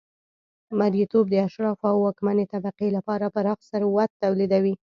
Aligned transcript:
مریتوب 0.79 1.25
د 1.29 1.35
اشرافو 1.47 1.85
او 1.93 1.97
واکمنې 2.05 2.45
طبقې 2.53 2.87
لپاره 2.97 3.25
پراخ 3.35 3.59
ثروت 3.71 4.09
تولیدوي 4.23 4.73